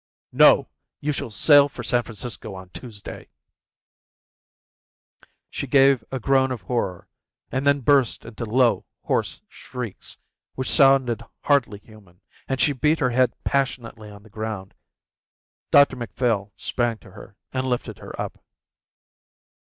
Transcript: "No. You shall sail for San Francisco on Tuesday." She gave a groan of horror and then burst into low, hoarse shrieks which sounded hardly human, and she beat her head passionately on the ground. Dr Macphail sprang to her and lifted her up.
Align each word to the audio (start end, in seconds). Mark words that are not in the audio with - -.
"No. 0.31 0.67
You 0.99 1.11
shall 1.11 1.29
sail 1.29 1.69
for 1.69 1.83
San 1.83 2.01
Francisco 2.01 2.55
on 2.55 2.69
Tuesday." 2.69 3.29
She 5.51 5.67
gave 5.67 6.03
a 6.11 6.19
groan 6.19 6.51
of 6.51 6.61
horror 6.63 7.07
and 7.51 7.67
then 7.67 7.81
burst 7.81 8.25
into 8.25 8.45
low, 8.45 8.87
hoarse 9.03 9.41
shrieks 9.47 10.17
which 10.55 10.71
sounded 10.71 11.21
hardly 11.41 11.77
human, 11.77 12.19
and 12.47 12.59
she 12.59 12.73
beat 12.73 12.97
her 12.97 13.11
head 13.11 13.35
passionately 13.43 14.09
on 14.09 14.23
the 14.23 14.29
ground. 14.31 14.73
Dr 15.69 15.95
Macphail 15.95 16.51
sprang 16.55 16.97
to 16.97 17.11
her 17.11 17.35
and 17.53 17.69
lifted 17.69 17.99
her 17.99 18.19
up. 18.19 18.43